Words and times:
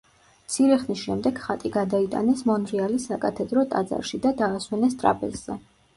მცირე 0.43 0.77
ხნის 0.83 1.01
შემდეგ 1.09 1.41
ხატი 1.43 1.71
გადაიტანეს 1.75 2.41
მონრეალის 2.53 3.07
საკათედრო 3.11 3.67
ტაძარში 3.75 4.21
და 4.25 4.33
დაასვენეს 4.41 5.01
ტრაპეზზე. 5.05 5.61